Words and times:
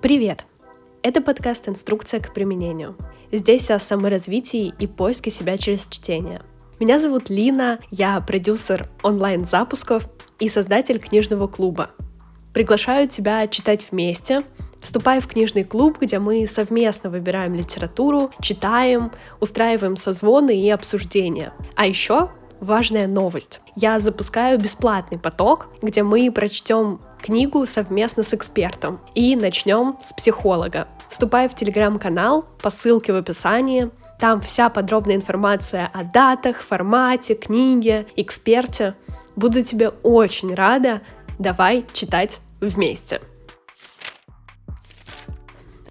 Привет! 0.00 0.44
Это 1.02 1.20
подкаст 1.20 1.68
«Инструкция 1.68 2.20
к 2.20 2.32
применению». 2.32 2.96
Здесь 3.32 3.68
о 3.68 3.80
саморазвитии 3.80 4.72
и 4.78 4.86
поиске 4.86 5.32
себя 5.32 5.58
через 5.58 5.88
чтение. 5.88 6.42
Меня 6.78 7.00
зовут 7.00 7.30
Лина, 7.30 7.80
я 7.90 8.20
продюсер 8.20 8.86
онлайн-запусков 9.02 10.08
и 10.38 10.48
создатель 10.48 11.00
книжного 11.00 11.48
клуба. 11.48 11.90
Приглашаю 12.54 13.08
тебя 13.08 13.44
читать 13.48 13.88
вместе, 13.90 14.42
Вступай 14.80 15.20
в 15.20 15.26
книжный 15.26 15.64
клуб, 15.64 15.98
где 16.00 16.20
мы 16.20 16.46
совместно 16.46 17.10
выбираем 17.10 17.52
литературу, 17.56 18.30
читаем, 18.40 19.10
устраиваем 19.40 19.96
созвоны 19.96 20.56
и 20.56 20.70
обсуждения. 20.70 21.52
А 21.74 21.86
еще 21.86 22.30
важная 22.60 23.08
новость. 23.08 23.60
Я 23.74 23.98
запускаю 23.98 24.60
бесплатный 24.60 25.18
поток, 25.18 25.66
где 25.82 26.04
мы 26.04 26.30
прочтем 26.30 27.00
книгу 27.22 27.64
совместно 27.66 28.22
с 28.22 28.34
экспертом 28.34 28.98
и 29.14 29.36
начнем 29.36 29.96
с 30.00 30.12
психолога. 30.12 30.88
Вступай 31.08 31.48
в 31.48 31.54
телеграм-канал 31.54 32.44
по 32.62 32.70
ссылке 32.70 33.12
в 33.12 33.16
описании. 33.16 33.90
Там 34.18 34.40
вся 34.40 34.68
подробная 34.68 35.16
информация 35.16 35.90
о 35.92 36.04
датах, 36.04 36.58
формате, 36.58 37.34
книге, 37.34 38.06
эксперте. 38.16 38.94
Буду 39.36 39.62
тебе 39.62 39.90
очень 40.02 40.54
рада. 40.54 41.02
Давай 41.38 41.84
читать 41.92 42.40
вместе. 42.60 43.20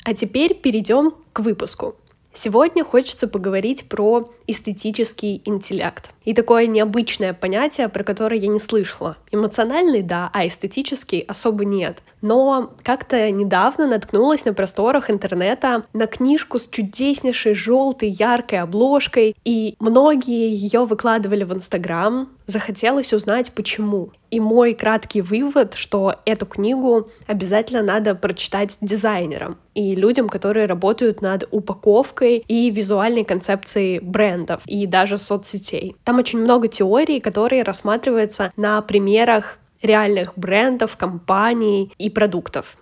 А 0.03 0.13
теперь 0.13 0.53
перейдем 0.55 1.13
к 1.33 1.39
выпуску. 1.39 1.95
Сегодня 2.37 2.85
хочется 2.85 3.27
поговорить 3.27 3.89
про 3.89 4.23
эстетический 4.45 5.41
интеллект. 5.45 6.11
И 6.23 6.35
такое 6.35 6.67
необычное 6.67 7.33
понятие, 7.33 7.89
про 7.89 8.03
которое 8.03 8.39
я 8.39 8.47
не 8.47 8.59
слышала. 8.59 9.17
Эмоциональный— 9.31 10.01
да, 10.03 10.29
а 10.33 10.45
эстетический 10.45 11.21
особо 11.21 11.65
нет. 11.65 12.03
Но 12.21 12.73
как-то 12.83 13.31
недавно 13.31 13.87
наткнулась 13.87 14.45
на 14.45 14.53
просторах 14.53 15.09
интернета 15.09 15.85
на 15.93 16.05
книжку 16.05 16.59
с 16.59 16.67
чудеснейшей 16.67 17.55
желтой 17.55 18.09
яркой 18.09 18.59
обложкой, 18.59 19.35
и 19.43 19.75
многие 19.79 20.53
ее 20.53 20.85
выкладывали 20.85 21.43
в 21.43 21.53
Инстаграм. 21.53 22.29
Захотелось 22.47 23.11
узнать, 23.11 23.51
почему. 23.51 24.11
И 24.31 24.39
мой 24.39 24.73
краткий 24.73 25.21
вывод, 25.21 25.73
что 25.73 26.15
эту 26.25 26.45
книгу 26.45 27.09
обязательно 27.27 27.83
надо 27.83 28.15
прочитать 28.15 28.77
дизайнерам 28.79 29.57
и 29.73 29.95
людям, 29.95 30.29
которые 30.29 30.65
работают 30.65 31.21
над 31.21 31.45
упаковкой 31.51 32.45
и 32.47 32.69
визуальной 32.69 33.25
концепцией 33.25 33.99
брендов 33.99 34.61
и 34.65 34.85
даже 34.85 35.17
соцсетей. 35.17 35.97
Там 36.05 36.19
очень 36.19 36.39
много 36.39 36.69
теорий, 36.69 37.19
которые 37.19 37.63
рассматриваются 37.63 38.53
на 38.55 38.81
примерах 38.81 39.59
реальных 39.81 40.31
брендов, 40.37 40.95
компаний 40.95 41.91
и 41.97 42.09
продуктов. 42.09 42.77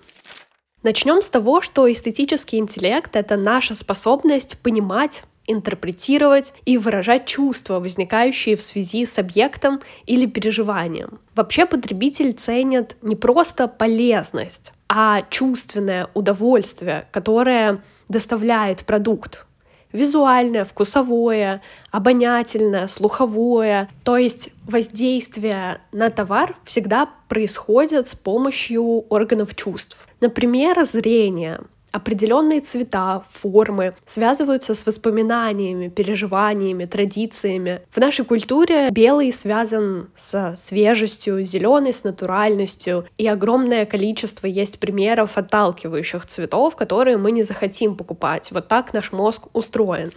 Начнем 0.83 1.23
с 1.23 1.29
того, 1.29 1.61
что 1.61 1.91
эстетический 1.91 2.59
интеллект— 2.59 3.09
это 3.15 3.35
наша 3.35 3.73
способность 3.73 4.59
понимать, 4.59 5.23
интерпретировать 5.47 6.53
и 6.65 6.77
выражать 6.77 7.25
чувства, 7.25 7.79
возникающие 7.79 8.55
в 8.55 8.61
связи 8.61 9.05
с 9.05 9.17
объектом 9.19 9.81
или 10.05 10.25
переживанием. 10.25 11.19
Вообще 11.35 11.65
потребитель 11.65 12.33
ценит 12.33 12.97
не 13.01 13.15
просто 13.15 13.67
полезность, 13.67 14.73
а 14.87 15.23
чувственное 15.29 16.09
удовольствие, 16.13 17.07
которое 17.11 17.81
доставляет 18.09 18.85
продукт. 18.85 19.45
Визуальное, 19.91 20.65
вкусовое, 20.65 21.61
обонятельное, 21.89 22.87
слуховое. 22.87 23.89
То 24.03 24.17
есть 24.17 24.49
воздействие 24.65 25.79
на 25.93 26.09
товар 26.09 26.57
всегда 26.65 27.09
происходит 27.29 28.09
с 28.09 28.15
помощью 28.15 29.05
органов 29.07 29.55
чувств. 29.55 29.97
Например, 30.19 30.83
зрение 30.83 31.61
определенные 31.95 32.59
цвета, 32.59 33.23
формы 33.29 33.95
связываются 34.05 34.75
с 34.75 34.85
воспоминаниями, 34.85 35.87
переживаниями, 35.87 36.85
традициями. 36.85 37.81
В 37.89 37.97
нашей 37.97 38.25
культуре 38.25 38.89
белый 38.91 39.31
связан 39.31 40.09
с 40.13 40.55
свежестью, 40.57 41.43
зеленый 41.45 41.93
с 41.93 42.03
натуральностью, 42.03 43.05
и 43.17 43.27
огромное 43.27 43.85
количество 43.85 44.47
есть 44.47 44.79
примеров 44.79 45.37
отталкивающих 45.37 46.25
цветов, 46.25 46.75
которые 46.75 47.17
мы 47.17 47.31
не 47.31 47.43
захотим 47.43 47.95
покупать. 47.95 48.51
Вот 48.51 48.67
так 48.67 48.93
наш 48.93 49.13
мозг 49.13 49.47
устроен. 49.53 50.11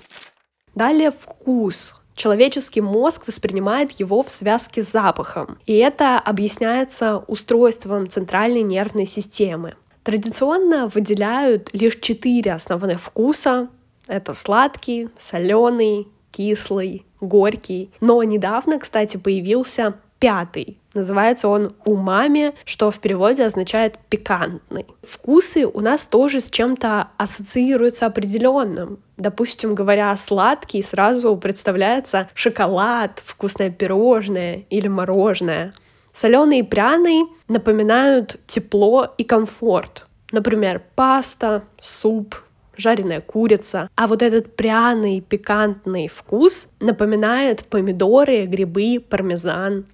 Далее 0.75 1.13
вкус. 1.13 1.95
Человеческий 2.15 2.81
мозг 2.81 3.29
воспринимает 3.29 3.93
его 3.93 4.25
в 4.25 4.31
связке 4.31 4.83
с 4.83 4.91
запахом, 4.91 5.59
и 5.67 5.77
это 5.77 6.19
объясняется 6.19 7.19
устройством 7.29 8.11
центральной 8.11 8.63
нервной 8.63 9.07
системы. 9.07 9.77
Традиционно 10.09 10.89
выделяют 10.89 11.69
лишь 11.75 11.97
четыре 11.97 12.55
основных 12.55 12.99
вкуса. 12.99 13.69
Это 14.07 14.33
сладкий, 14.33 15.11
соленый, 15.19 16.09
кислый, 16.31 17.05
горький. 17.21 17.91
Но 18.01 18.23
недавно, 18.23 18.79
кстати, 18.79 19.19
появился 19.19 19.97
пятый. 20.19 20.79
Называется 20.95 21.49
он 21.49 21.75
умами, 21.85 22.55
что 22.65 22.91
в 22.91 23.01
переводе 23.01 23.45
означает 23.45 23.99
пикантный. 24.09 24.87
Вкусы 25.03 25.67
у 25.67 25.81
нас 25.81 26.07
тоже 26.07 26.41
с 26.41 26.51
чем-то 26.51 27.09
ассоциируются 27.19 28.07
определенным. 28.07 29.01
Допустим, 29.19 29.75
говоря 29.75 30.17
сладкий, 30.17 30.83
сразу 30.83 31.37
представляется 31.37 32.31
шоколад, 32.33 33.21
вкусное 33.23 33.69
пирожное 33.69 34.65
или 34.71 34.89
мороженое. 34.89 35.75
Соленый 36.19 36.59
и 36.59 36.63
пряный 36.65 37.27
напоминают 37.47 38.41
тепло 38.49 39.15
и 39.19 39.23
комфорт. 39.23 40.05
Например, 40.33 40.83
паста, 40.97 41.63
суп, 41.81 42.35
жареная 42.77 43.21
курица. 43.21 43.89
А 43.95 44.09
вот 44.09 44.23
этот 44.23 44.57
пряный, 44.57 45.21
пикантный 45.21 46.09
вкус 46.09 46.67
напоминает 46.81 47.65
помидоры, 47.67 48.47
грибы, 48.47 48.99
пармезан. 48.99 49.87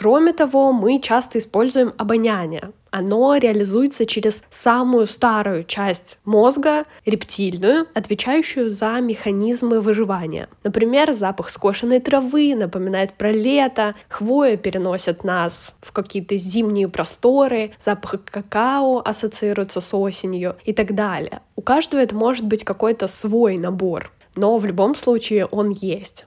Кроме 0.00 0.32
того, 0.32 0.72
мы 0.72 0.98
часто 0.98 1.36
используем 1.36 1.92
обоняние. 1.98 2.70
Оно 2.90 3.36
реализуется 3.36 4.06
через 4.06 4.42
самую 4.50 5.04
старую 5.04 5.64
часть 5.64 6.16
мозга, 6.24 6.86
рептильную, 7.04 7.86
отвечающую 7.92 8.70
за 8.70 8.98
механизмы 9.02 9.82
выживания. 9.82 10.48
Например, 10.64 11.12
запах 11.12 11.50
скошенной 11.50 12.00
травы 12.00 12.54
напоминает 12.54 13.12
про 13.12 13.30
лето, 13.30 13.94
хвоя 14.08 14.56
переносит 14.56 15.22
нас 15.22 15.74
в 15.82 15.92
какие-то 15.92 16.38
зимние 16.38 16.88
просторы, 16.88 17.72
запах 17.78 18.24
какао 18.24 19.02
ассоциируется 19.04 19.82
с 19.82 19.94
осенью 19.94 20.56
и 20.64 20.72
так 20.72 20.94
далее. 20.94 21.42
У 21.56 21.60
каждого 21.60 22.00
это 22.00 22.14
может 22.14 22.46
быть 22.46 22.64
какой-то 22.64 23.06
свой 23.06 23.58
набор, 23.58 24.10
но 24.34 24.56
в 24.56 24.64
любом 24.64 24.94
случае 24.94 25.44
он 25.44 25.68
есть. 25.68 26.24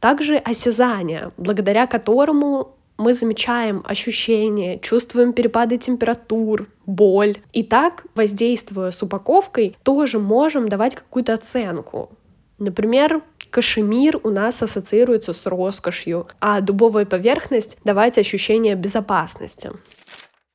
Также 0.00 0.36
осязание, 0.36 1.30
благодаря 1.36 1.86
которому 1.86 2.74
мы 3.00 3.14
замечаем 3.14 3.82
ощущения, 3.84 4.78
чувствуем 4.78 5.32
перепады 5.32 5.78
температур, 5.78 6.68
боль. 6.84 7.36
И 7.52 7.62
так, 7.62 8.04
воздействуя 8.14 8.90
с 8.90 9.02
упаковкой, 9.02 9.76
тоже 9.82 10.18
можем 10.18 10.68
давать 10.68 10.94
какую-то 10.94 11.34
оценку. 11.34 12.10
Например, 12.58 13.22
кашемир 13.48 14.20
у 14.22 14.28
нас 14.30 14.62
ассоциируется 14.62 15.32
с 15.32 15.46
роскошью, 15.46 16.28
а 16.40 16.60
дубовая 16.60 17.06
поверхность 17.06 17.78
давать 17.84 18.18
ощущение 18.18 18.74
безопасности. 18.74 19.70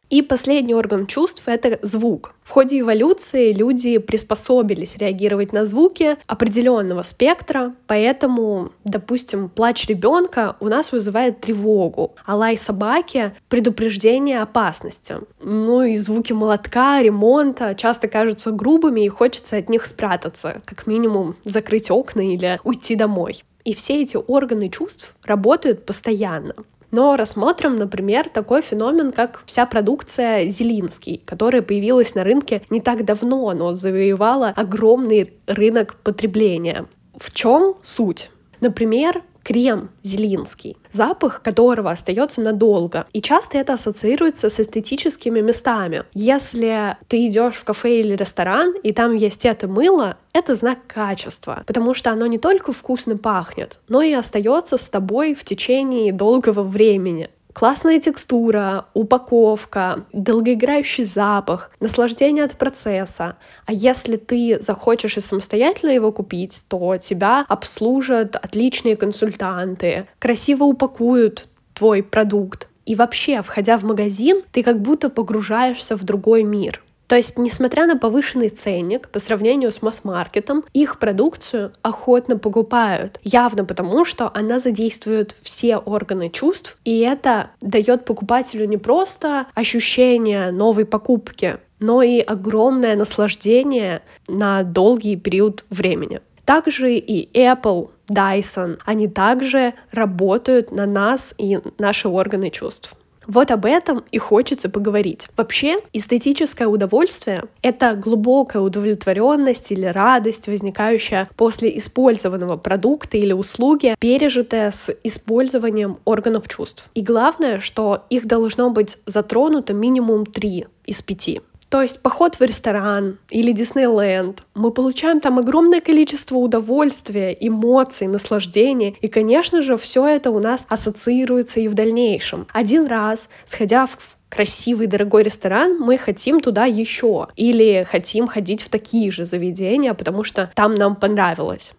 И 0.10 0.22
последний 0.22 0.76
орган 0.76 1.08
чувств— 1.08 1.44
это 1.48 1.80
звук. 1.82 2.36
В 2.44 2.52
ходе 2.52 2.82
эволюции 2.82 3.52
люди 3.52 3.98
приспособились 3.98 4.98
реагировать 4.98 5.52
на 5.52 5.66
звуки 5.66 6.18
определенного 6.28 7.02
спектра, 7.02 7.74
поэтому, 7.88 8.72
допустим, 8.84 9.50
плач 9.50 9.88
ребенка 9.88 10.56
у 10.60 10.68
нас 10.68 10.92
вызывает 10.92 11.42
тревогу, 11.42 12.14
а 12.24 12.36
лай 12.36 12.58
собаки— 12.58 13.34
предупреждение 13.50 14.42
опасности. 14.42 15.16
Ну 15.42 15.82
и 15.82 15.98
звуки 15.98 16.34
молотка, 16.34 17.02
ремонта 17.02 17.74
часто 17.74 18.08
кажутся 18.08 18.52
грубыми 18.52 19.02
и 19.02 19.10
хочется 19.10 19.58
от 19.58 19.70
них 19.70 19.86
спрятаться, 19.86 20.62
как 20.66 20.86
минимум 20.86 21.36
закрыть 21.44 21.90
окна 21.90 22.34
или 22.34 22.60
уйти 22.64 22.96
домой. 22.96 23.44
И 23.64 23.74
все 23.74 24.04
эти 24.04 24.18
органы 24.28 24.70
чувств 24.70 25.16
работают 25.24 25.88
постоянно. 25.88 26.54
Но 26.92 27.16
рассмотрим, 27.16 27.78
например, 27.78 28.30
такой 28.30 28.62
феномен, 28.62 29.12
как 29.12 29.44
вся 29.46 29.66
продукция 29.66 30.46
Зелинский, 30.50 31.22
которая 31.26 31.62
появилась 31.62 32.16
на 32.16 32.24
рынке 32.24 32.62
не 32.70 32.82
так 32.82 33.04
давно, 33.06 33.54
но 33.54 33.74
завоевала 33.74 34.54
огромный 34.56 35.34
рынок 35.48 35.96
потребления. 36.04 36.86
В 37.18 37.34
чем 37.34 37.76
суть? 37.82 38.30
Например, 38.62 39.24
крем 39.46 39.92
зелинский, 40.02 40.76
запах 40.92 41.44
которого 41.44 41.92
остается 41.92 42.42
надолго. 42.42 43.06
И 43.14 43.22
часто 43.22 43.60
это 43.60 43.74
ассоциируется 43.74 44.50
с 44.50 44.60
эстетическими 44.60 45.40
местами. 45.40 46.04
Если 46.16 46.98
ты 47.08 47.28
идешь 47.28 47.56
в 47.56 47.64
кафе 47.64 48.00
или 48.00 48.16
ресторан, 48.16 48.74
и 48.82 48.92
там 48.92 49.16
есть 49.16 49.46
это 49.46 49.68
мыло, 49.68 50.18
это 50.34 50.56
знак 50.56 50.80
качества, 50.88 51.64
потому 51.68 51.94
что 51.94 52.10
оно 52.10 52.26
не 52.26 52.40
только 52.40 52.74
вкусно 52.74 53.18
пахнет, 53.18 53.80
но 53.88 54.02
и 54.02 54.14
остается 54.14 54.78
с 54.78 54.90
тобой 54.90 55.36
в 55.36 55.44
течение 55.44 56.12
долгого 56.12 56.64
времени. 56.64 57.30
Классная 57.56 58.02
текстура, 58.02 58.88
упаковка, 58.94 60.06
долгоиграющий 60.12 61.06
запах, 61.06 61.72
наслаждение 61.80 62.44
от 62.44 62.58
процесса. 62.58 63.38
А 63.66 63.72
если 63.72 64.18
ты 64.18 64.62
захочешь 64.62 65.16
и 65.16 65.22
самостоятельно 65.22 65.92
его 65.92 66.12
купить, 66.12 66.66
то 66.68 66.98
тебя 66.98 67.46
обслужат 67.48 68.36
отличные 68.36 68.98
консультанты, 68.98 70.06
красиво 70.20 70.66
упакуют 70.66 71.48
твой 71.74 72.04
продукт. 72.04 72.68
И 72.86 72.94
вообще, 72.94 73.42
входя 73.42 73.78
в 73.78 73.84
магазин, 73.84 74.42
ты 74.52 74.62
как 74.62 74.82
будто 74.82 75.10
погружаешься 75.10 75.96
в 75.96 76.04
другой 76.04 76.44
мир. 76.44 76.84
То 77.08 77.16
есть, 77.16 77.38
несмотря 77.38 77.86
на 77.86 77.98
повышенный 77.98 78.50
ценник 78.50 79.10
по 79.10 79.20
сравнению 79.20 79.72
с 79.72 79.82
масс-маркетом, 79.82 80.64
их 80.74 80.98
продукцию 81.00 81.72
охотно 81.82 82.38
покупают. 82.38 83.20
Явно 83.24 83.64
потому, 83.64 84.06
что 84.06 84.32
она 84.34 84.60
задействует 84.60 85.36
все 85.42 85.78
органы 85.78 86.30
чувств, 86.30 86.78
и 86.84 87.00
это 87.00 87.52
дает 87.62 88.06
покупателю 88.06 88.66
не 88.66 88.78
просто 88.78 89.48
ощущение 89.54 90.52
новой 90.52 90.86
покупки, 90.86 91.58
но 91.80 92.02
и 92.02 92.20
огромное 92.22 92.96
наслаждение 92.96 94.02
на 94.28 94.64
долгий 94.64 95.16
период 95.16 95.64
времени. 95.70 96.22
Также 96.46 96.96
и 96.96 97.28
Apple, 97.38 97.90
Dyson, 98.08 98.80
они 98.86 99.08
также 99.08 99.74
работают 99.92 100.72
на 100.72 100.86
нас 100.86 101.34
и 101.38 101.60
наши 101.80 102.08
органы 102.08 102.52
чувств. 102.52 102.96
Вот 103.28 103.52
об 103.52 103.66
этом 103.66 104.04
и 104.12 104.18
хочется 104.18 104.70
поговорить. 104.70 105.28
Вообще, 105.38 105.78
эстетическое 105.94 106.68
удовольствие— 106.68 107.44
это 107.62 107.96
глубокая 107.96 108.62
удовлетворенность 108.62 109.72
или 109.72 109.86
радость, 109.86 110.48
возникающая 110.48 111.30
после 111.36 111.76
использованного 111.78 112.58
продукта 112.58 113.18
или 113.18 113.34
услуги, 113.34 113.96
пережитая 114.00 114.72
с 114.72 114.94
использованием 115.04 115.98
органов 116.06 116.48
чувств. 116.48 116.90
И 116.94 117.02
главное, 117.02 117.60
что 117.60 118.06
их 118.10 118.26
должно 118.28 118.70
быть 118.70 118.98
затронуто 119.06 119.74
минимум 119.74 120.26
три 120.26 120.66
из 120.86 121.02
пяти. 121.02 121.42
То 121.76 121.82
есть 121.82 122.00
поход 122.00 122.36
в 122.36 122.42
ресторан 122.42 123.18
или 123.30 123.52
Диснейленд, 123.52 124.44
мы 124.54 124.72
получаем 124.72 125.20
там 125.20 125.40
огромное 125.40 125.82
количество 125.82 126.38
удовольствия, 126.38 127.36
эмоций, 127.38 128.08
наслаждения, 128.08 128.96
и, 129.02 129.10
конечно 129.10 129.62
же, 129.62 129.76
все 129.76 130.08
это 130.08 130.32
у 130.32 130.40
нас 130.40 130.66
ассоциируется 130.70 131.60
и 131.60 131.68
в 131.68 131.74
дальнейшем. 131.74 132.48
Один 132.54 132.86
раз, 132.86 133.28
сходя 133.46 133.88
в 133.88 133.98
красивый, 134.30 134.88
дорогой 134.88 135.24
ресторан, 135.24 135.78
мы 135.78 135.98
хотим 135.98 136.40
туда 136.40 136.64
еще. 136.64 137.28
Или 137.36 137.86
хотим 137.90 138.28
ходить 138.28 138.62
в 138.62 138.70
такие 138.70 139.12
же 139.12 139.26
заведения, 139.26 139.94
потому 139.94 140.24
что 140.24 140.50
там 140.56 140.76
нам 140.76 140.96
понравилось. 140.96 141.74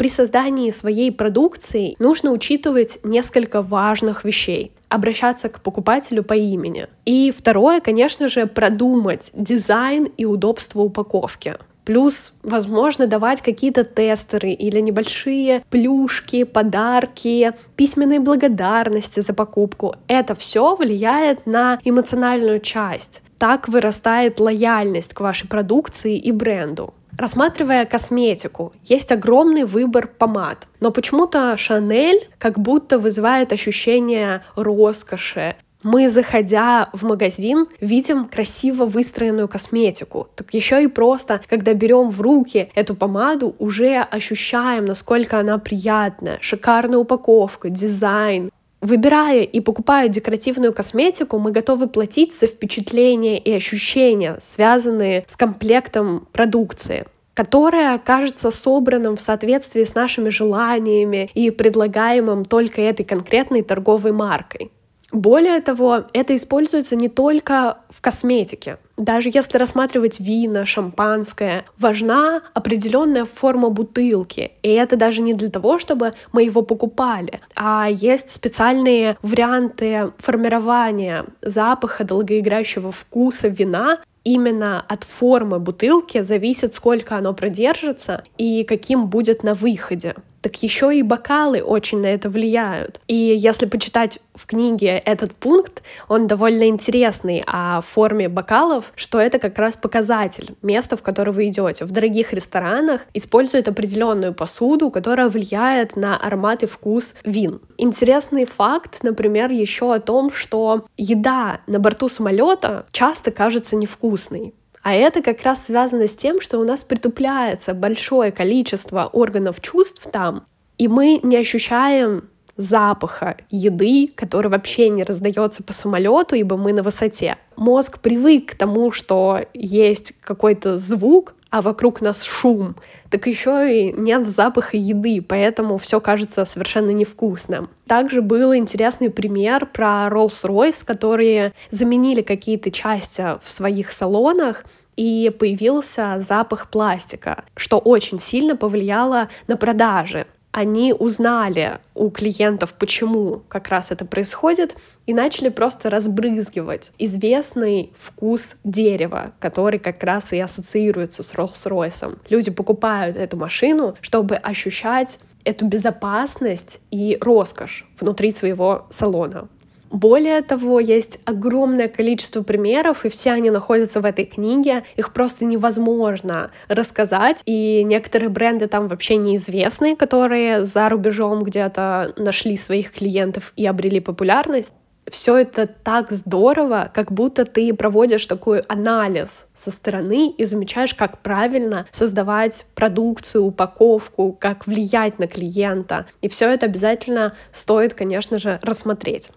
При 0.00 0.08
создании 0.08 0.70
своей 0.70 1.12
продукции 1.12 1.94
нужно 1.98 2.30
учитывать 2.30 3.00
несколько 3.04 3.60
важных 3.60 4.24
вещей. 4.24 4.72
Обращаться 4.88 5.50
к 5.50 5.60
покупателю 5.60 6.24
по 6.24 6.32
имени. 6.32 6.86
И 7.04 7.30
второе, 7.30 7.80
конечно 7.80 8.26
же, 8.26 8.46
продумать 8.46 9.30
дизайн 9.34 10.04
и 10.16 10.24
удобство 10.24 10.80
упаковки. 10.80 11.56
Плюс, 11.84 12.32
возможно, 12.42 13.06
давать 13.06 13.42
какие-то 13.42 13.84
тестеры 13.84 14.52
или 14.52 14.80
небольшие 14.80 15.64
плюшки, 15.68 16.44
подарки, 16.44 17.52
письменные 17.76 18.20
благодарности 18.20 19.20
за 19.20 19.34
покупку. 19.34 19.96
Это 20.08 20.34
все 20.34 20.76
влияет 20.76 21.44
на 21.44 21.78
эмоциональную 21.84 22.60
часть. 22.60 23.22
Так 23.36 23.68
вырастает 23.68 24.40
лояльность 24.40 25.12
к 25.12 25.20
вашей 25.20 25.46
продукции 25.46 26.16
и 26.16 26.32
бренду. 26.32 26.94
Рассматривая 27.20 27.84
косметику, 27.84 28.72
есть 28.82 29.12
огромный 29.12 29.64
выбор 29.64 30.06
помад, 30.06 30.68
но 30.80 30.90
почему-то 30.90 31.54
Шанель 31.58 32.26
как 32.38 32.58
будто 32.58 32.98
вызывает 32.98 33.52
ощущение 33.52 34.42
роскоши, 34.56 35.56
мы, 35.82 36.08
заходя 36.08 36.88
в 36.94 37.04
магазин, 37.04 37.66
видим 37.80 38.24
красиво 38.24 38.86
выстроенную 38.86 39.48
косметику. 39.48 40.28
Так 40.34 40.54
еще 40.54 40.82
и 40.82 40.86
просто, 40.86 41.42
когда 41.46 41.74
берем 41.74 42.08
в 42.08 42.22
руки 42.22 42.70
эту 42.74 42.94
помаду, 42.94 43.54
уже 43.58 43.96
ощущаем, 43.96 44.86
насколько 44.86 45.38
она 45.38 45.58
приятная. 45.58 46.38
Шикарная 46.40 46.98
упаковка, 46.98 47.68
дизайн. 47.68 48.50
Выбирая 48.80 49.42
и 49.42 49.60
покупая 49.60 50.08
декоративную 50.08 50.72
косметику, 50.72 51.38
мы 51.38 51.52
готовы 51.52 51.86
платить 51.86 52.34
за 52.34 52.46
впечатления 52.46 53.38
и 53.38 53.52
ощущения, 53.52 54.38
связанные 54.42 55.24
с 55.28 55.36
комплектом 55.36 56.26
продукции 56.32 57.06
которая 57.32 57.94
окажется 57.94 58.50
собранным 58.50 59.16
в 59.16 59.20
соответствии 59.22 59.84
с 59.84 59.94
нашими 59.94 60.28
желаниями 60.28 61.30
и 61.32 61.50
предлагаемым 61.50 62.44
только 62.44 62.82
этой 62.82 63.04
конкретной 63.04 63.62
торговой 63.62 64.12
маркой. 64.12 64.70
Более 65.12 65.60
того, 65.60 66.04
это 66.12 66.36
используется 66.36 66.94
не 66.94 67.08
только 67.08 67.78
в 67.88 68.00
косметике. 68.00 68.78
Даже 68.96 69.30
если 69.32 69.58
рассматривать 69.58 70.20
вина, 70.20 70.66
шампанское, 70.66 71.64
важна 71.78 72.42
определенная 72.54 73.24
форма 73.24 73.70
бутылки. 73.70 74.52
И 74.62 74.68
это 74.68 74.96
даже 74.96 75.22
не 75.22 75.34
для 75.34 75.48
того, 75.48 75.78
чтобы 75.78 76.12
мы 76.32 76.44
его 76.44 76.62
покупали, 76.62 77.40
а 77.56 77.88
есть 77.90 78.30
специальные 78.30 79.16
варианты 79.22 80.12
формирования 80.18 81.24
запаха 81.42 82.04
долгоиграющего 82.04 82.92
вкуса 82.92 83.48
вина, 83.48 83.98
именно 84.22 84.84
от 84.86 85.04
формы 85.04 85.58
бутылки 85.58 86.22
зависит, 86.22 86.74
сколько 86.74 87.16
оно 87.16 87.32
продержится 87.32 88.22
и 88.38 88.64
каким 88.64 89.06
будет 89.06 89.42
на 89.42 89.54
выходе 89.54 90.14
так 90.40 90.62
еще 90.62 90.96
и 90.96 91.02
бокалы 91.02 91.62
очень 91.62 92.00
на 92.00 92.06
это 92.06 92.28
влияют. 92.28 93.00
И 93.08 93.14
если 93.14 93.66
почитать 93.66 94.20
в 94.34 94.46
книге 94.46 94.98
этот 95.04 95.34
пункт, 95.34 95.82
он 96.08 96.26
довольно 96.26 96.66
интересный 96.68 97.44
о 97.46 97.80
форме 97.82 98.28
бокалов, 98.28 98.92
что 98.94 99.20
это 99.20 99.38
как 99.38 99.58
раз 99.58 99.76
показатель 99.76 100.56
места, 100.62 100.96
в 100.96 101.02
которое 101.02 101.32
вы 101.32 101.48
идете. 101.48 101.84
В 101.84 101.90
дорогих 101.90 102.32
ресторанах 102.32 103.02
используют 103.12 103.68
определенную 103.68 104.32
посуду, 104.32 104.90
которая 104.90 105.28
влияет 105.28 105.96
на 105.96 106.16
аромат 106.16 106.62
и 106.62 106.66
вкус 106.66 107.14
вин. 107.24 107.60
Интересный 107.76 108.44
факт, 108.44 109.02
например, 109.02 109.50
еще 109.50 109.94
о 109.94 110.00
том, 110.00 110.32
что 110.32 110.86
еда 110.96 111.60
на 111.66 111.78
борту 111.78 112.08
самолета 112.08 112.86
часто 112.92 113.30
кажется 113.30 113.76
невкусной. 113.76 114.54
А 114.82 114.94
это 114.94 115.22
как 115.22 115.42
раз 115.42 115.66
связано 115.66 116.08
с 116.08 116.14
тем, 116.14 116.40
что 116.40 116.58
у 116.58 116.64
нас 116.64 116.84
притупляется 116.84 117.74
большое 117.74 118.32
количество 118.32 119.04
органов 119.12 119.60
чувств 119.60 120.08
там, 120.10 120.46
и 120.78 120.88
мы 120.88 121.20
не 121.22 121.36
ощущаем 121.36 122.30
запаха 122.56 123.36
еды, 123.50 124.10
который 124.14 124.50
вообще 124.50 124.88
не 124.88 125.04
раздается 125.04 125.62
по 125.62 125.72
самолету, 125.72 126.34
ибо 126.34 126.56
мы 126.56 126.72
на 126.72 126.82
высоте. 126.82 127.36
Мозг 127.56 128.00
привык 128.00 128.52
к 128.52 128.54
тому, 128.54 128.92
что 128.92 129.40
есть 129.54 130.14
какой-то 130.20 130.78
звук, 130.78 131.34
а 131.50 131.62
вокруг 131.62 132.00
нас 132.00 132.22
шум, 132.22 132.76
так 133.10 133.26
еще 133.26 133.88
и 133.88 133.92
нет 133.92 134.28
запаха 134.28 134.76
еды, 134.76 135.20
поэтому 135.20 135.78
все 135.78 136.00
кажется 136.00 136.44
совершенно 136.44 136.90
невкусным. 136.90 137.70
Также 137.86 138.22
был 138.22 138.54
интересный 138.54 139.10
пример 139.10 139.66
про 139.66 140.08
Rolls-Royce, 140.08 140.84
которые 140.84 141.52
заменили 141.70 142.22
какие-то 142.22 142.70
части 142.70 143.38
в 143.42 143.50
своих 143.50 143.90
салонах, 143.90 144.64
и 144.96 145.34
появился 145.38 146.18
запах 146.20 146.68
пластика, 146.68 147.44
что 147.56 147.78
очень 147.78 148.18
сильно 148.18 148.54
повлияло 148.54 149.28
на 149.46 149.56
продажи 149.56 150.26
они 150.52 150.92
узнали 150.92 151.78
у 151.94 152.10
клиентов, 152.10 152.74
почему 152.74 153.42
как 153.48 153.68
раз 153.68 153.90
это 153.90 154.04
происходит, 154.04 154.76
и 155.06 155.14
начали 155.14 155.48
просто 155.48 155.90
разбрызгивать 155.90 156.92
известный 156.98 157.92
вкус 157.96 158.56
дерева, 158.64 159.32
который 159.38 159.78
как 159.78 160.02
раз 160.02 160.32
и 160.32 160.40
ассоциируется 160.40 161.22
с 161.22 161.34
Rolls-Royce. 161.34 162.18
Люди 162.28 162.50
покупают 162.50 163.16
эту 163.16 163.36
машину, 163.36 163.96
чтобы 164.00 164.36
ощущать 164.36 165.18
эту 165.44 165.66
безопасность 165.66 166.80
и 166.90 167.16
роскошь 167.20 167.86
внутри 167.98 168.30
своего 168.32 168.86
салона. 168.90 169.48
Более 169.90 170.40
того, 170.42 170.78
есть 170.78 171.18
огромное 171.24 171.88
количество 171.88 172.42
примеров, 172.42 173.04
и 173.04 173.08
все 173.08 173.32
они 173.32 173.50
находятся 173.50 174.00
в 174.00 174.04
этой 174.04 174.24
книге. 174.24 174.84
Их 174.96 175.12
просто 175.12 175.44
невозможно 175.44 176.50
рассказать. 176.68 177.42
И 177.44 177.82
некоторые 177.84 178.28
бренды 178.28 178.68
там 178.68 178.88
вообще 178.88 179.16
неизвестные, 179.16 179.96
которые 179.96 180.62
за 180.62 180.88
рубежом 180.88 181.42
где-то 181.42 182.14
нашли 182.16 182.56
своих 182.56 182.92
клиентов 182.92 183.52
и 183.56 183.66
обрели 183.66 184.00
популярность 184.00 184.74
все 185.10 185.36
это 185.38 185.66
так 185.66 186.10
здорово, 186.10 186.90
как 186.92 187.12
будто 187.12 187.44
ты 187.44 187.74
проводишь 187.74 188.26
такой 188.26 188.60
анализ 188.60 189.48
со 189.52 189.70
стороны 189.70 190.30
и 190.30 190.44
замечаешь, 190.44 190.94
как 190.94 191.18
правильно 191.18 191.86
создавать 191.90 192.66
продукцию, 192.74 193.44
упаковку, 193.44 194.36
как 194.38 194.66
влиять 194.66 195.18
на 195.18 195.26
клиента. 195.26 196.06
И 196.20 196.28
все 196.28 196.48
это 196.48 196.66
обязательно 196.66 197.34
стоит, 197.52 197.94
конечно 197.94 198.38
же, 198.38 198.60
рассмотреть. 198.62 199.30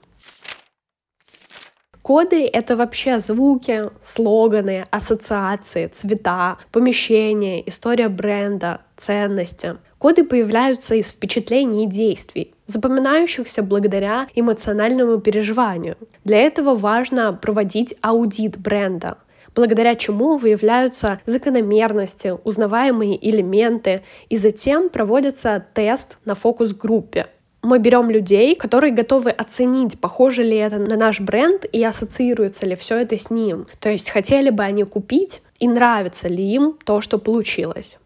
Коды— 2.04 2.46
это 2.54 2.76
вообще 2.76 3.20
звуки, 3.20 3.86
слоганы, 4.02 4.86
ассоциации, 4.92 5.88
цвета, 5.88 6.58
помещения, 6.70 7.64
история 7.66 8.10
бренда, 8.10 8.82
ценности. 8.98 9.78
Коды 10.00 10.26
появляются 10.26 10.96
из 10.96 11.14
впечатлений 11.14 11.86
и 11.86 11.88
действий. 11.88 12.54
запоминающихся 12.66 13.62
благодаря 13.62 14.28
эмоциональному 14.36 15.20
переживанию. 15.20 15.96
Для 16.24 16.40
этого 16.40 16.76
важно 16.76 17.34
проводить 17.34 17.96
аудит 18.02 18.58
бренда, 18.58 19.18
благодаря 19.56 19.96
чему 19.96 20.38
выявляются 20.38 21.20
закономерности, 21.26 22.34
узнаваемые 22.44 23.18
элементы, 23.30 24.02
и 24.30 24.38
затем 24.38 24.90
проводится 24.90 25.66
тест 25.74 26.18
на 26.26 26.36
фокус-группе. 26.36 27.28
Мы 27.64 27.80
берем 27.80 28.10
людей, 28.10 28.56
которые 28.56 28.94
готовы 28.94 29.32
оценить, 29.32 30.00
похоже 30.00 30.44
ли 30.44 30.58
это 30.58 30.78
на 30.80 30.98
наш 30.98 31.22
бренд 31.22 31.66
и 31.72 31.84
ассоциируется 31.84 32.66
ли 32.66 32.76
все 32.76 32.98
это 32.98 33.18
с 33.18 33.30
ним. 33.30 33.68
То 33.80 33.90
есть 33.90 34.10
хотели 34.10 34.50
бы 34.50 34.64
они 34.64 34.84
купить 34.84 35.42
и 35.60 35.68
нравится 35.68 36.28
ли 36.28 36.44
им 36.44 36.78
то, 36.84 37.00
что 37.00 37.18
получилось. 37.18 37.98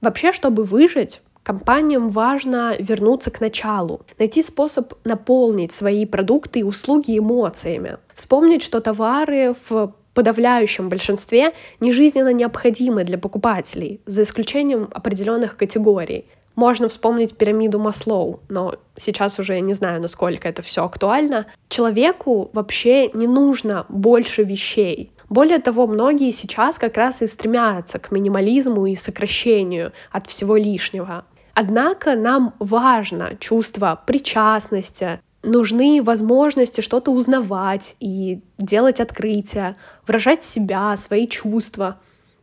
Вообще, 0.00 0.32
чтобы 0.32 0.64
выжить, 0.64 1.20
Компаниям 1.42 2.08
важно 2.08 2.76
вернуться 2.78 3.32
к 3.32 3.40
началу, 3.40 4.02
найти 4.16 4.42
способ 4.42 4.94
наполнить 5.02 5.72
свои 5.72 6.06
продукты 6.06 6.60
и 6.60 6.62
услуги 6.62 7.18
эмоциями, 7.18 7.96
вспомнить, 8.14 8.62
что 8.62 8.80
товары 8.80 9.54
в 9.68 9.92
подавляющем 10.14 10.88
большинстве 10.88 11.52
не 11.80 11.90
жизненно 11.92 12.32
необходимы 12.32 13.02
для 13.02 13.18
покупателей, 13.18 14.00
за 14.06 14.22
исключением 14.22 14.88
определенных 14.92 15.56
категорий. 15.56 16.26
Можно 16.54 16.88
вспомнить 16.88 17.36
пирамиду 17.36 17.78
Маслоу, 17.78 18.40
но 18.48 18.76
сейчас 18.96 19.38
уже 19.38 19.60
не 19.60 19.74
знаю, 19.74 20.00
насколько 20.00 20.48
это 20.48 20.62
все 20.62 20.84
актуально. 20.84 21.46
Человеку 21.68 22.50
вообще 22.52 23.08
не 23.08 23.26
нужно 23.26 23.86
больше 23.88 24.42
вещей. 24.42 25.12
Более 25.28 25.58
того, 25.58 25.86
многие 25.86 26.30
сейчас 26.30 26.78
как 26.78 26.96
раз 26.96 27.22
и 27.22 27.26
стремятся 27.26 27.98
к 27.98 28.10
минимализму 28.10 28.86
и 28.86 28.94
сокращению 28.94 29.92
от 30.10 30.26
всего 30.26 30.56
лишнего. 30.56 31.24
Однако 31.54 32.16
нам 32.16 32.54
важно 32.58 33.36
чувство 33.38 34.00
причастности, 34.06 35.20
нужны 35.42 36.02
возможности 36.02 36.80
что-то 36.80 37.10
узнавать 37.10 37.96
и 38.00 38.40
делать 38.58 39.00
открытия, 39.00 39.74
выражать 40.06 40.42
себя, 40.42 40.96
свои 40.96 41.26
чувства. 41.26 41.98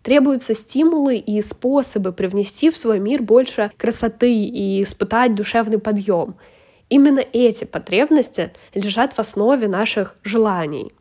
Требуются 0.09 0.55
стимулы 0.55 1.17
и 1.17 1.39
способы 1.39 2.11
привнести 2.11 2.71
в 2.71 2.77
свой 2.77 2.99
мир 2.99 3.21
больше 3.21 3.71
красоты 3.77 4.33
и 4.33 4.81
испытать 4.81 5.35
душевный 5.35 5.77
подъем. 5.77 6.33
Именно 6.89 7.19
эти 7.31 7.65
потребности 7.65 8.51
лежат 8.73 9.13
в 9.13 9.19
основе 9.19 9.67
наших 9.67 10.15
желаний. 10.23 10.91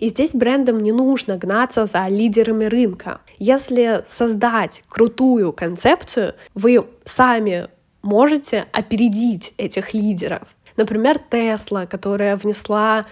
И 0.00 0.10
здесь 0.10 0.34
брендам 0.34 0.80
не 0.82 0.92
нужно 0.92 1.38
гнаться 1.38 1.86
за 1.86 2.06
лидерами 2.08 2.66
рынка. 2.66 3.22
Если 3.38 4.04
создать 4.06 4.84
крутую 4.86 5.54
концепцию, 5.54 6.34
вы 6.52 6.84
сами 7.04 7.68
можете 8.02 8.66
опередить 8.72 9.54
этих 9.56 9.94
лидеров. 9.94 10.54
Например, 10.76 11.18
Тесла, 11.18 11.86
которая 11.86 12.36
внесла 12.36 13.06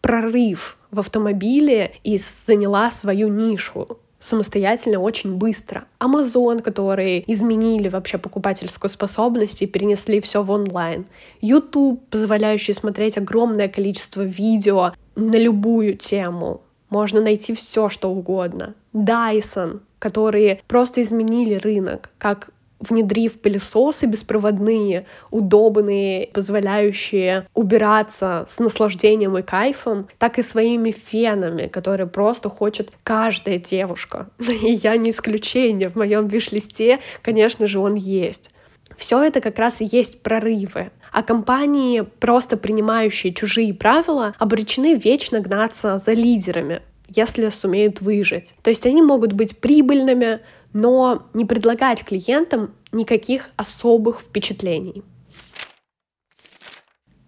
прорыв 0.00 0.78
в 0.90 1.00
автомобиле 1.00 1.92
и 2.02 2.16
заняла 2.16 2.90
свою 2.90 3.28
нишу 3.28 3.98
самостоятельно 4.18 5.00
очень 5.00 5.36
быстро. 5.36 5.86
Amazon, 6.00 6.62
которые 6.62 7.30
изменили 7.30 7.88
вообще 7.88 8.18
покупательскую 8.18 8.90
способность 8.90 9.62
и 9.62 9.66
перенесли 9.66 10.20
все 10.20 10.42
в 10.42 10.50
онлайн. 10.50 11.06
YouTube, 11.40 12.02
позволяющий 12.10 12.72
смотреть 12.72 13.18
огромное 13.18 13.68
количество 13.68 14.22
видео 14.22 14.92
на 15.14 15.36
любую 15.36 15.96
тему. 15.96 16.62
Можно 16.88 17.20
найти 17.20 17.54
все, 17.54 17.88
что 17.88 18.08
угодно. 18.08 18.74
Dyson, 18.94 19.80
которые 19.98 20.60
просто 20.68 21.02
изменили 21.02 21.54
рынок, 21.54 22.10
как 22.18 22.50
внедрив 22.78 23.40
пылесосы 23.40 24.06
беспроводные, 24.06 25.06
удобные, 25.30 26.28
позволяющие 26.28 27.46
убираться 27.54 28.44
с 28.48 28.58
наслаждением 28.58 29.36
и 29.38 29.42
кайфом, 29.42 30.08
так 30.18 30.38
и 30.38 30.42
своими 30.42 30.90
фенами, 30.90 31.66
которые 31.66 32.06
просто 32.06 32.48
хочет 32.48 32.92
каждая 33.02 33.58
девушка. 33.58 34.28
И 34.38 34.72
я 34.72 34.96
не 34.96 35.10
исключение. 35.10 35.88
В 35.88 35.96
моем 35.96 36.28
виш-листе, 36.28 37.00
конечно 37.22 37.66
же, 37.66 37.78
он 37.78 37.94
есть. 37.94 38.50
Все 38.96 39.22
это 39.22 39.40
как 39.40 39.58
раз 39.58 39.80
и 39.80 39.84
есть 39.84 40.22
прорывы. 40.22 40.90
А 41.12 41.22
компании, 41.22 42.00
просто 42.00 42.56
принимающие 42.56 43.32
чужие 43.32 43.74
правила, 43.74 44.34
обречены 44.38 44.94
вечно 44.94 45.40
гнаться 45.40 46.00
за 46.04 46.12
лидерами, 46.12 46.82
если 47.08 47.48
сумеют 47.50 48.00
выжить. 48.00 48.54
То 48.62 48.70
есть 48.70 48.86
они 48.86 49.02
могут 49.02 49.32
быть 49.32 49.58
прибыльными, 49.58 50.40
но 50.76 51.22
не 51.32 51.46
предлагать 51.46 52.04
клиентам 52.04 52.74
никаких 52.92 53.48
особых 53.56 54.20
впечатлений. 54.20 55.02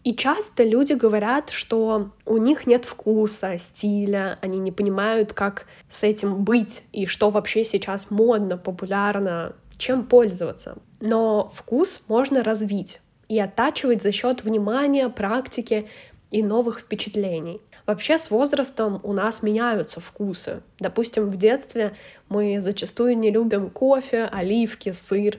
И 0.04 0.14
часто 0.14 0.64
люди 0.64 0.92
говорят, 0.92 1.48
что 1.48 2.10
у 2.26 2.36
них 2.36 2.66
нет 2.66 2.84
вкуса, 2.84 3.56
стиля, 3.56 4.38
они 4.42 4.58
не 4.58 4.70
понимают, 4.70 5.32
как 5.32 5.66
с 5.88 6.02
этим 6.02 6.44
быть 6.44 6.82
и 6.92 7.06
что 7.06 7.30
вообще 7.30 7.64
сейчас 7.64 8.10
модно, 8.10 8.58
популярно, 8.58 9.56
чем 9.78 10.04
пользоваться. 10.04 10.76
Но 11.00 11.48
вкус 11.48 12.02
можно 12.06 12.44
развить 12.44 13.00
и 13.30 13.40
оттачивать 13.40 14.02
за 14.02 14.12
счет 14.12 14.44
внимания, 14.44 15.08
практики 15.08 15.88
и 16.30 16.42
новых 16.42 16.80
впечатлений. 16.80 17.62
Вообще 17.88 18.18
с 18.18 18.30
возрастом 18.30 19.00
у 19.02 19.14
нас 19.14 19.42
меняются 19.42 19.98
вкусы. 19.98 20.60
Допустим, 20.78 21.30
в 21.30 21.38
детстве 21.38 21.96
мы 22.28 22.60
зачастую 22.60 23.16
не 23.16 23.30
любим 23.30 23.70
кофе, 23.70 24.28
оливки, 24.30 24.92
сыр, 24.92 25.38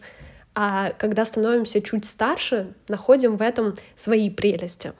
а 0.55 0.93
когда 0.97 1.25
становимся 1.25 1.79
чуть 1.79 2.05
старше, 2.05 2.73
находим 2.87 3.37
в 3.37 3.43
этом 3.43 3.75
свои 3.95 4.31
прелести. 4.31 4.93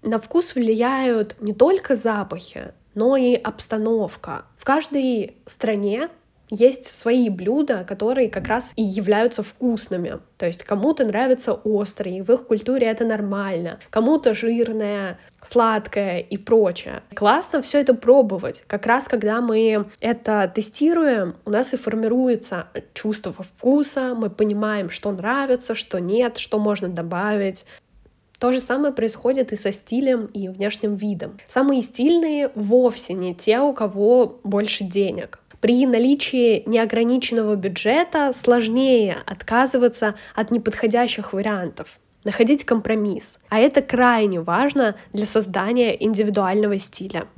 На 0.00 0.18
вкус 0.18 0.54
влияют 0.54 1.36
не 1.42 1.52
только 1.52 1.94
запахи, 1.94 2.72
но 2.94 3.18
и 3.18 3.34
обстановка. 3.34 4.46
В 4.56 4.64
каждой 4.64 5.36
стране 5.44 6.08
есть 6.50 6.86
свои 6.86 7.28
блюда, 7.28 7.84
которые 7.86 8.28
как 8.28 8.48
раз 8.48 8.72
и 8.76 8.82
являются 8.82 9.42
вкусными. 9.42 10.20
То 10.36 10.46
есть 10.46 10.62
кому-то 10.62 11.04
нравятся 11.04 11.54
острые, 11.54 12.22
в 12.22 12.30
их 12.30 12.46
культуре 12.46 12.86
это 12.86 13.04
нормально, 13.04 13.78
кому-то 13.90 14.34
жирное, 14.34 15.18
сладкое 15.42 16.18
и 16.18 16.36
прочее. 16.36 17.02
Классно 17.14 17.62
все 17.62 17.80
это 17.80 17.94
пробовать. 17.94 18.64
Как 18.66 18.86
раз 18.86 19.08
когда 19.08 19.40
мы 19.40 19.86
это 20.00 20.50
тестируем, 20.54 21.36
у 21.44 21.50
нас 21.50 21.74
и 21.74 21.76
формируется 21.76 22.68
чувство 22.92 23.32
вкуса, 23.32 24.14
мы 24.14 24.30
понимаем, 24.30 24.90
что 24.90 25.10
нравится, 25.12 25.74
что 25.74 25.98
нет, 25.98 26.38
что 26.38 26.58
можно 26.58 26.88
добавить. 26.88 27.66
То 28.38 28.52
же 28.52 28.60
самое 28.60 28.92
происходит 28.92 29.52
и 29.52 29.56
со 29.56 29.72
стилем, 29.72 30.26
и 30.26 30.48
внешним 30.48 30.96
видом. 30.96 31.38
Самые 31.48 31.82
стильные 31.82 32.50
вовсе 32.54 33.14
не 33.14 33.34
те, 33.34 33.60
у 33.60 33.72
кого 33.72 34.40
больше 34.44 34.84
денег. 34.84 35.38
При 35.64 35.86
наличии 35.86 36.62
неограниченного 36.66 37.56
бюджета 37.56 38.34
сложнее 38.34 39.16
отказываться 39.24 40.14
от 40.34 40.50
неподходящих 40.50 41.32
вариантов, 41.32 42.00
находить 42.22 42.64
компромисс. 42.64 43.38
А 43.48 43.60
это 43.60 43.80
крайне 43.80 44.42
важно 44.42 44.94
для 45.14 45.24
создания 45.24 45.96
индивидуального 46.04 46.78
стиля. 46.78 47.28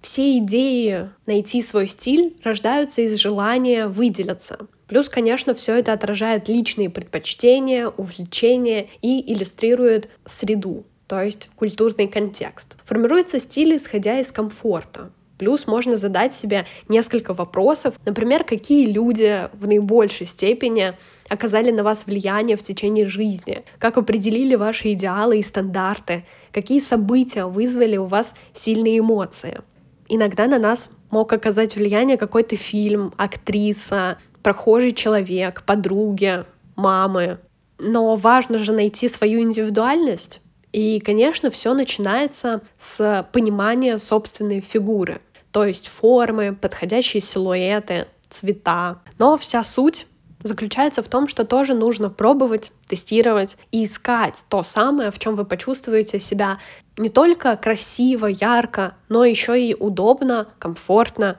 Все 0.00 0.38
идеи 0.38 1.10
найти 1.26 1.60
свой 1.60 1.88
стиль 1.88 2.38
рождаются 2.42 3.02
из 3.02 3.14
желания 3.16 3.86
выделиться. 3.86 4.56
Плюс, 4.88 5.10
конечно, 5.10 5.52
все 5.52 5.74
это 5.74 5.92
отражает 5.92 6.48
личные 6.48 6.88
предпочтения, 6.88 7.88
увлечения 7.88 8.88
и 9.02 9.30
иллюстрирует 9.30 10.08
среду, 10.24 10.86
то 11.06 11.22
есть 11.22 11.50
культурный 11.54 12.08
контекст. 12.08 12.78
Формируется 12.82 13.40
стиль, 13.40 13.76
исходя 13.76 14.18
из 14.20 14.32
комфорта. 14.32 15.10
Плюс 15.40 15.66
можно 15.66 15.96
задать 15.96 16.34
себе 16.34 16.66
несколько 16.86 17.32
вопросов, 17.32 17.94
например, 18.04 18.44
какие 18.44 18.84
люди 18.84 19.48
в 19.54 19.66
наибольшей 19.66 20.26
степени 20.26 20.92
оказали 21.30 21.70
на 21.70 21.82
вас 21.82 22.04
влияние 22.04 22.58
в 22.58 22.62
течение 22.62 23.06
жизни, 23.06 23.64
как 23.78 23.96
определили 23.96 24.54
ваши 24.54 24.92
идеалы 24.92 25.38
и 25.38 25.42
стандарты, 25.42 26.26
какие 26.52 26.78
события 26.78 27.46
вызвали 27.46 27.96
у 27.96 28.04
вас 28.04 28.34
сильные 28.52 28.98
эмоции. 28.98 29.62
Иногда 30.08 30.46
на 30.46 30.58
нас 30.58 30.90
мог 31.10 31.32
оказать 31.32 31.74
влияние 31.74 32.18
какой-то 32.18 32.56
фильм, 32.56 33.14
актриса, 33.16 34.18
прохожий 34.42 34.92
человек, 34.92 35.62
подруги, 35.64 36.44
мамы. 36.76 37.38
Но 37.78 38.14
важно 38.16 38.58
же 38.58 38.74
найти 38.74 39.08
свою 39.08 39.40
индивидуальность. 39.40 40.42
И, 40.72 41.00
конечно, 41.00 41.50
все 41.50 41.72
начинается 41.72 42.60
с 42.76 43.26
понимания 43.32 43.98
собственной 43.98 44.60
фигуры 44.60 45.22
то 45.52 45.64
есть 45.64 45.88
формы, 45.88 46.54
подходящие 46.54 47.20
силуэты, 47.20 48.06
цвета. 48.28 49.00
Но 49.18 49.36
вся 49.36 49.64
суть 49.64 50.06
заключается 50.42 51.02
в 51.02 51.08
том, 51.08 51.28
что 51.28 51.44
тоже 51.44 51.74
нужно 51.74 52.08
пробовать, 52.10 52.72
тестировать 52.88 53.58
и 53.72 53.84
искать 53.84 54.44
то 54.48 54.62
самое, 54.62 55.10
в 55.10 55.18
чем 55.18 55.36
вы 55.36 55.44
почувствуете 55.44 56.18
себя 56.20 56.58
не 56.96 57.10
только 57.10 57.56
красиво, 57.56 58.26
ярко, 58.26 58.94
но 59.08 59.24
еще 59.24 59.60
и 59.60 59.74
удобно, 59.74 60.48
комфортно. 60.58 61.38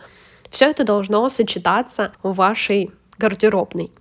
Все 0.50 0.70
это 0.70 0.84
должно 0.84 1.28
сочетаться 1.30 2.12
в 2.22 2.36
вашей 2.36 2.92
гардеробной. 3.18 3.92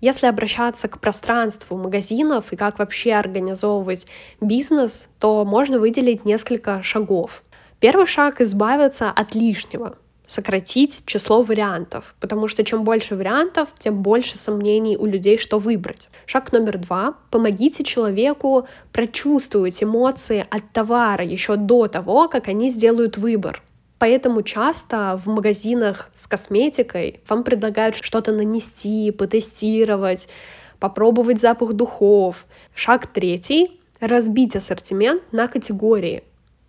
Если 0.00 0.26
обращаться 0.26 0.88
к 0.88 0.98
пространству 0.98 1.76
магазинов 1.76 2.52
и 2.52 2.56
как 2.56 2.78
вообще 2.78 3.12
организовывать 3.12 4.06
бизнес, 4.40 5.08
то 5.18 5.44
можно 5.44 5.78
выделить 5.78 6.24
несколько 6.24 6.82
шагов. 6.82 7.42
Первый 7.80 8.06
шаг— 8.06 8.40
избавиться 8.42 9.10
от 9.10 9.34
лишнего 9.34 9.96
сократить 10.26 11.02
число 11.06 11.42
вариантов, 11.42 12.14
потому 12.20 12.46
что 12.46 12.62
чем 12.62 12.84
больше 12.84 13.16
вариантов, 13.16 13.70
тем 13.76 14.00
больше 14.00 14.38
сомнений 14.38 14.96
у 14.96 15.04
людей, 15.06 15.38
что 15.38 15.58
выбрать. 15.58 16.08
Шаг 16.24 16.52
номер 16.52 16.78
два— 16.78 17.14
помогите 17.32 17.82
человеку 17.82 18.68
прочувствовать 18.92 19.82
эмоции 19.82 20.46
от 20.48 20.70
товара 20.72 21.24
еще 21.24 21.56
до 21.56 21.88
того, 21.88 22.28
как 22.28 22.46
они 22.46 22.70
сделают 22.70 23.16
выбор. 23.16 23.60
Поэтому 23.98 24.42
часто 24.42 25.18
в 25.22 25.26
магазинах 25.26 26.10
с 26.14 26.28
косметикой 26.28 27.20
вам 27.28 27.42
предлагают 27.42 27.96
что-то 27.96 28.30
нанести, 28.30 29.10
потестировать, 29.10 30.28
попробовать 30.78 31.40
запах 31.40 31.72
духов. 31.72 32.46
Шаг 32.72 33.08
третий— 33.08 33.80
разбить 34.00 34.54
ассортимент 34.54 35.22
на 35.32 35.48
категории. 35.48 36.22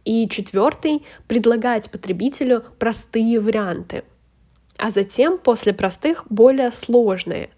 И 0.05 0.27
четвертый— 0.27 1.05
предлагать 1.27 1.91
потребителю 1.91 2.63
простые 2.79 3.39
варианты, 3.39 4.03
а 4.77 4.89
затем 4.89 5.37
после 5.37 5.73
простых 5.73 6.25
более 6.29 6.71
сложные. 6.71 7.49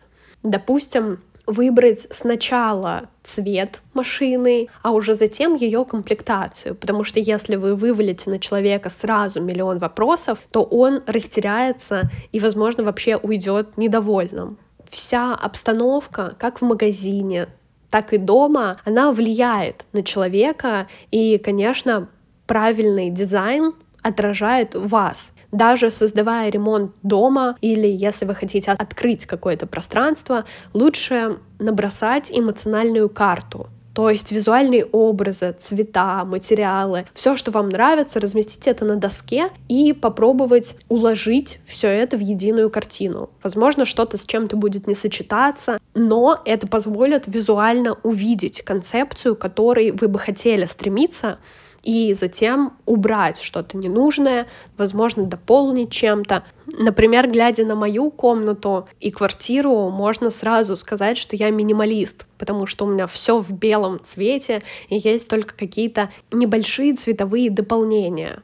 Допустим, 0.43 1.19
выбрать 1.45 2.07
сначала 2.09 3.09
цвет 3.23 3.81
машины, 3.93 4.67
а 4.81 4.91
уже 4.91 5.13
затем 5.13 5.55
ее 5.55 5.85
комплектацию, 5.85 6.75
потому 6.75 7.03
что 7.03 7.19
если 7.19 7.55
вы 7.55 7.75
вывалите 7.75 8.29
на 8.29 8.39
человека 8.39 8.89
сразу 8.89 9.41
миллион 9.41 9.77
вопросов, 9.77 10.39
то 10.51 10.63
он 10.63 11.03
растеряется 11.05 12.09
и, 12.31 12.39
возможно, 12.39 12.83
вообще 12.83 13.17
уйдет 13.17 13.77
недовольным. 13.77 14.57
Вся 14.89 15.33
обстановка, 15.33 16.35
как 16.37 16.61
в 16.61 16.65
магазине, 16.65 17.47
так 17.89 18.13
и 18.13 18.17
дома, 18.17 18.77
она 18.85 19.11
влияет 19.11 19.85
на 19.91 20.03
человека, 20.03 20.87
и, 21.11 21.37
конечно, 21.37 22.09
правильный 22.53 23.09
дизайн 23.09 23.73
отражает 24.03 24.75
вас. 24.75 25.33
Даже 25.51 25.89
создавая 25.89 26.51
ремонт 26.51 26.91
дома 27.01 27.57
или 27.61 27.87
если 27.87 28.25
вы 28.25 28.35
хотите 28.35 28.69
открыть 28.73 29.25
какое-то 29.25 29.65
пространство, 29.65 30.45
лучше 30.71 31.39
набросать 31.57 32.29
эмоциональную 32.31 33.09
карту. 33.09 33.69
То 33.95 34.07
есть 34.11 34.31
визуальные 34.31 34.85
образы, 34.85 35.55
цвета, 35.59 36.25
материалы, 36.25 37.05
все, 37.15 37.35
что 37.35 37.49
вам 37.49 37.69
нравится, 37.69 38.19
разместить 38.19 38.67
это 38.67 38.85
на 38.85 38.97
доске 38.97 39.49
и 39.67 39.91
попробовать 39.91 40.75
уложить 40.89 41.59
все 41.65 41.87
это 41.87 42.17
в 42.17 42.19
единую 42.19 42.69
картину. 42.69 43.31
Возможно, 43.41 43.85
что-то 43.85 44.17
с 44.17 44.27
чем-то 44.27 44.57
будет 44.57 44.85
не 44.85 44.93
сочетаться, 44.93 45.79
но 45.95 46.39
это 46.45 46.67
позволит 46.67 47.23
визуально 47.25 47.97
увидеть 48.03 48.61
концепцию, 48.61 49.35
к 49.35 49.39
которой 49.39 49.89
вы 49.89 50.07
бы 50.07 50.19
хотели 50.19 50.65
стремиться, 50.65 51.39
и 51.83 52.13
затем 52.13 52.77
убрать 52.85 53.39
что-то 53.39 53.77
ненужное, 53.77 54.47
возможно, 54.77 55.25
дополнить 55.25 55.91
чем-то. 55.91 56.43
Например, 56.79 57.29
глядя 57.29 57.65
на 57.65 57.75
мою 57.75 58.09
комнату 58.09 58.87
и 58.99 59.11
квартиру, 59.11 59.89
можно 59.89 60.29
сразу 60.29 60.75
сказать, 60.75 61.17
что 61.17 61.35
я 61.35 61.49
минималист, 61.49 62.25
потому 62.37 62.65
что 62.65 62.85
у 62.85 62.89
меня 62.89 63.05
все 63.05 63.37
в 63.37 63.51
белом 63.51 63.99
цвете, 64.01 64.61
и 64.89 64.97
есть 64.97 65.27
только 65.27 65.53
какие-то 65.55 66.09
небольшие 66.31 66.95
цветовые 66.95 67.49
дополнения. 67.49 68.41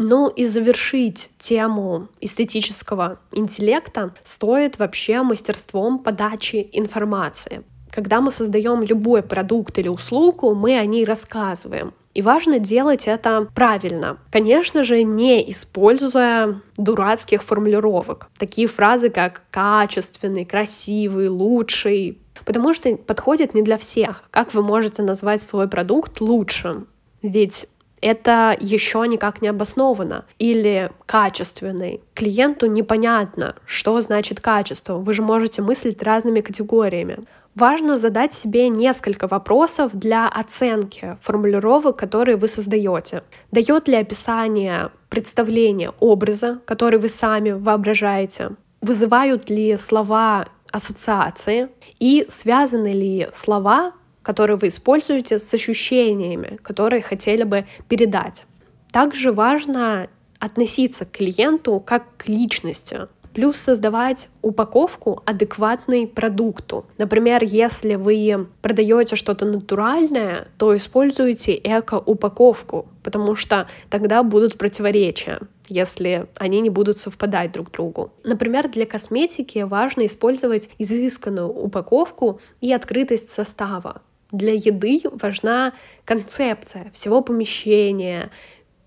Ну 0.00 0.28
и 0.28 0.44
завершить 0.44 1.28
тему 1.38 2.08
эстетического 2.20 3.18
интеллекта 3.32 4.14
стоит 4.22 4.78
вообще 4.78 5.22
мастерством 5.22 5.98
подачи 5.98 6.68
информации. 6.72 7.64
Когда 7.90 8.20
мы 8.20 8.30
создаем 8.30 8.82
любой 8.82 9.22
продукт 9.22 9.78
или 9.78 9.88
услугу, 9.88 10.54
мы 10.54 10.78
о 10.78 10.84
ней 10.84 11.04
рассказываем. 11.04 11.92
И 12.14 12.22
важно 12.22 12.58
делать 12.58 13.06
это 13.06 13.46
правильно. 13.54 14.18
Конечно 14.32 14.82
же, 14.82 15.04
не 15.04 15.48
используя 15.50 16.60
дурацких 16.76 17.42
формулировок. 17.42 18.28
Такие 18.38 18.66
фразы, 18.66 19.08
как 19.08 19.42
качественный, 19.50 20.44
красивый, 20.44 21.28
лучший, 21.28 22.18
потому 22.44 22.74
что 22.74 22.96
подходит 22.96 23.54
не 23.54 23.62
для 23.62 23.78
всех. 23.78 24.24
Как 24.30 24.52
вы 24.52 24.62
можете 24.62 25.02
назвать 25.02 25.42
свой 25.42 25.68
продукт 25.68 26.20
лучшим? 26.20 26.88
Ведь 27.22 27.68
это 28.00 28.56
еще 28.58 29.06
никак 29.06 29.42
не 29.42 29.48
обосновано. 29.48 30.24
Или 30.38 30.90
качественный. 31.06 32.00
Клиенту 32.14 32.66
непонятно, 32.66 33.56
что 33.64 34.00
значит 34.00 34.40
качество. 34.40 34.98
Вы 34.98 35.12
же 35.12 35.22
можете 35.22 35.62
мыслить 35.62 36.02
разными 36.02 36.40
категориями. 36.40 37.18
Важно 37.58 37.98
задать 37.98 38.34
себе 38.34 38.68
несколько 38.68 39.26
вопросов 39.26 39.90
для 39.92 40.28
оценки 40.28 41.18
формулировок, 41.20 41.96
которые 41.96 42.36
вы 42.36 42.46
создаете. 42.46 43.24
Дает 43.50 43.88
ли 43.88 43.96
описание 43.96 44.92
представление 45.08 45.92
образа, 45.98 46.60
который 46.66 47.00
вы 47.00 47.08
сами 47.08 47.50
воображаете? 47.50 48.50
Вызывают 48.80 49.50
ли 49.50 49.76
слова 49.76 50.46
ассоциации? 50.70 51.68
И 51.98 52.26
связаны 52.28 52.92
ли 52.92 53.28
слова, 53.32 53.92
которые 54.22 54.56
вы 54.56 54.68
используете, 54.68 55.40
с 55.40 55.52
ощущениями, 55.52 56.60
которые 56.62 57.02
хотели 57.02 57.42
бы 57.42 57.66
передать? 57.88 58.46
Также 58.92 59.32
важно 59.32 60.06
относиться 60.38 61.06
к 61.06 61.10
клиенту 61.10 61.82
как 61.84 62.04
к 62.18 62.28
личности 62.28 63.08
плюс 63.34 63.56
создавать 63.56 64.28
упаковку 64.42 65.22
адекватной 65.24 66.06
продукту. 66.06 66.86
Например, 66.98 67.42
если 67.44 67.94
вы 67.94 68.46
продаете 68.62 69.16
что-то 69.16 69.44
натуральное, 69.44 70.48
то 70.58 70.76
используйте 70.76 71.54
эко-упаковку, 71.62 72.88
потому 73.02 73.36
что 73.36 73.68
тогда 73.90 74.22
будут 74.22 74.58
противоречия 74.58 75.40
если 75.70 76.28
они 76.38 76.62
не 76.62 76.70
будут 76.70 76.98
совпадать 76.98 77.52
друг 77.52 77.70
другу. 77.70 78.10
Например, 78.24 78.68
для 78.70 78.86
косметики 78.86 79.58
важно 79.58 80.06
использовать 80.06 80.70
изысканную 80.78 81.48
упаковку 81.48 82.40
и 82.62 82.72
открытость 82.72 83.30
состава. 83.30 84.00
Для 84.32 84.52
еды 84.52 85.02
важна 85.12 85.72
концепция 86.04 86.90
всего 86.92 87.22
помещения, 87.22 88.30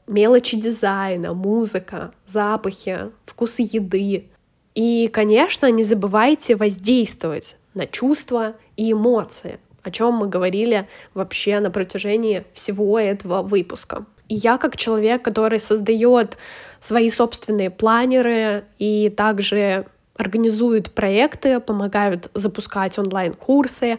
мелочи 0.08 0.58
дизайна, 0.58 1.34
музыка, 1.34 2.14
запахи, 2.26 3.12
вкусы 3.26 3.64
еды. 3.64 4.28
И, 4.76 5.10
конечно, 5.12 5.70
не 5.70 5.84
забывайте 5.84 6.56
воздействовать 6.56 7.58
на 7.74 7.88
чувства 7.88 8.56
и 8.78 8.92
эмоции, 8.92 9.60
о 9.84 9.92
чем 9.92 10.16
мы 10.16 10.28
говорили 10.28 10.88
вообще 11.14 11.60
на 11.60 11.72
протяжении 11.72 12.46
всего 12.54 13.00
этого 13.00 13.42
выпуска. 13.42 14.06
И 14.28 14.36
я 14.36 14.58
как 14.58 14.78
человек, 14.78 15.24
который 15.24 15.60
создает 15.60 16.38
свои 16.80 17.10
собственные 17.10 17.70
планеры 17.70 18.64
и 18.80 19.10
также 19.10 19.88
организует 20.16 20.92
проекты, 20.92 21.60
помогают 21.60 22.30
запускать 22.34 22.98
онлайн-курсы 22.98 23.98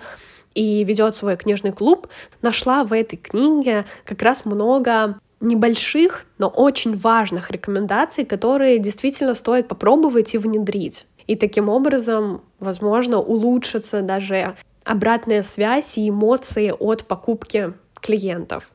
и 0.55 0.85
ведет 0.85 1.17
свой 1.17 1.37
книжный 1.37 1.73
клуб, 1.73 2.09
нашла 2.41 2.85
в 2.85 2.93
этой 2.93 3.17
книге 3.17 3.85
как 4.05 4.23
раз 4.23 4.45
много 4.45 5.19
небольших, 5.43 6.25
но 6.39 6.49
очень 6.49 6.97
важных 6.97 7.51
рекомендаций, 7.51 8.25
которые 8.25 8.79
действительно 8.79 9.35
стоит 9.35 9.69
попробовать 9.69 10.35
и 10.35 10.39
внедрить. 10.39 11.07
И 11.27 11.37
таким 11.37 11.69
образом, 11.69 12.43
возможно, 12.59 13.19
улучшится 13.19 14.03
даже 14.03 14.57
обратная 14.85 15.43
связь 15.43 15.99
и 15.99 16.09
эмоции 16.09 16.73
от 16.77 17.05
покупки 17.05 17.75
клиентов. 18.01 18.71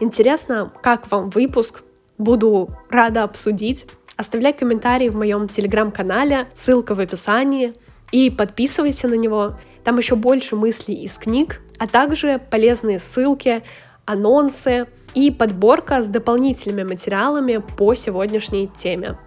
Интересно, 0.00 0.72
как 0.82 1.10
вам 1.10 1.30
выпуск? 1.30 1.82
Буду 2.18 2.70
рада 2.90 3.22
обсудить. 3.22 3.86
Оставляй 4.16 4.52
комментарии 4.52 5.08
в 5.08 5.16
моем 5.16 5.48
телеграм-канале, 5.48 6.48
ссылка 6.54 6.94
в 6.94 7.00
описании, 7.00 7.72
и 8.10 8.30
подписывайся 8.30 9.08
на 9.08 9.14
него. 9.14 9.56
Там 9.84 9.98
еще 9.98 10.16
больше 10.16 10.54
мыслей 10.54 10.96
из 10.96 11.14
книг, 11.14 11.60
а 11.78 11.88
также 11.88 12.40
полезные 12.50 13.00
ссылки 13.00 13.62
анонсы 14.04 14.86
и 15.14 15.30
подборка 15.30 16.02
с 16.02 16.06
дополнительными 16.06 16.84
материалами 16.84 17.62
по 17.76 17.94
сегодняшней 17.94 18.68
теме. 18.68 19.18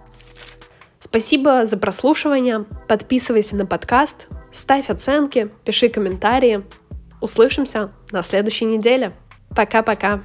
Спасибо 0.99 1.65
за 1.65 1.77
прослушивание, 1.77 2.65
подписывайся 2.87 3.55
на 3.55 3.65
подкаст, 3.65 4.27
ставь 4.51 4.89
оценки, 4.89 5.49
пиши 5.63 5.89
комментарии. 5.89 6.63
Услышимся 7.21 7.89
на 8.11 8.23
следующей 8.23 8.65
неделе. 8.65 9.13
Пока-пока. 9.55 10.21